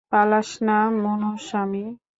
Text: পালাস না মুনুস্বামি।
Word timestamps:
পালাস 0.11 0.49
না 0.67 0.77
মুনুস্বামি। 1.01 1.85